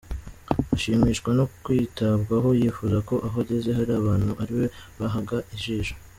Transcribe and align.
Ashimishwa 0.75 1.29
no 1.39 1.45
kwitabwaho, 1.63 2.49
yifuza 2.61 2.97
ko 3.07 3.15
aho 3.25 3.37
ageze 3.43 3.69
hari 3.77 3.91
abantu 4.01 4.31
ari 4.41 4.53
we 4.59 4.65
bahanga 4.99 5.35
ijisho. 5.55 5.93